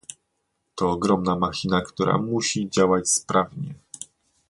To 0.75 0.89
ogromna 0.91 1.35
machina, 1.35 1.81
która 1.81 2.17
musi 2.17 2.69
działać 2.69 3.09
sprawnie 3.09 3.73